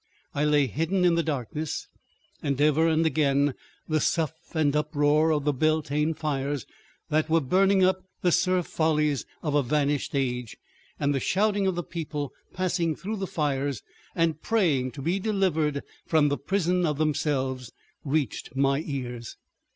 [0.33, 1.87] I lay hidden in the darkness,
[2.41, 3.53] and ever and again
[3.87, 6.65] the sough and uproar of the Beltane fires
[7.09, 10.57] that were burning up the sere follies of a vanished age,
[10.99, 13.83] and the shouting of the people passing through the fires
[14.15, 17.71] and praying to be delivered from the prison of themselves,
[18.03, 19.37] reached my ears.